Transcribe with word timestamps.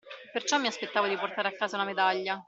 Perciò 0.31 0.57
mi 0.57 0.65
aspettavo 0.65 1.05
di 1.07 1.15
portare 1.15 1.49
a 1.49 1.51
casa 1.51 1.75
una 1.75 1.85
medaglia. 1.85 2.39